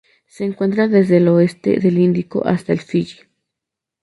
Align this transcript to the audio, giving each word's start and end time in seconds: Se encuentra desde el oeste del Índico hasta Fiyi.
Se 0.25 0.45
encuentra 0.45 0.87
desde 0.87 1.17
el 1.17 1.27
oeste 1.27 1.77
del 1.77 1.99
Índico 1.99 2.43
hasta 2.47 2.75
Fiyi. 2.75 3.19